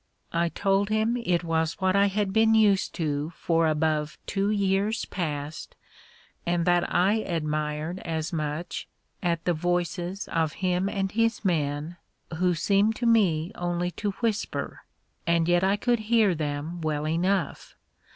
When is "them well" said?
16.33-17.07